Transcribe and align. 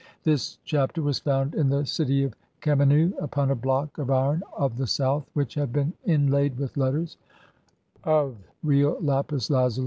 THIS 0.23 0.57
CHAPTER 0.65 1.03
WAS 1.03 1.19
FOUND 1.19 1.53
IN 1.53 1.69
THE 1.69 1.85
CITY 1.85 2.23
OF 2.23 2.33
KHEMENNU 2.61 3.13
UPON 3.19 3.51
A 3.51 3.55
BLOCK 3.55 3.99
OF 3.99 4.09
IRON 4.09 4.41
OF 4.57 4.75
THE 4.77 4.87
SOUTH, 4.87 5.29
WHICH 5.35 5.53
HAD 5.53 5.71
BEEN 5.73 5.93
INLAID 6.05 6.57
[WITH 6.57 6.75
LETTERS] 6.75 7.17
(3) 8.03 8.11
OF 8.11 8.37
REAL 8.63 8.97
I.APIS 9.07 9.51
LAZUI. 9.51 9.79